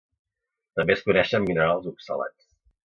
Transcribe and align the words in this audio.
També 0.79 0.95
es 0.95 1.05
coneixen 1.11 1.47
minerals 1.51 1.95
oxalats. 1.95 2.39